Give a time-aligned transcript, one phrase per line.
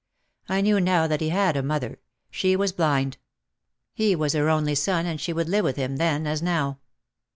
[0.49, 1.99] I knew now that he had a mother;
[2.31, 3.17] she was blind.
[3.93, 6.79] He was her only son and she would live with him then as now.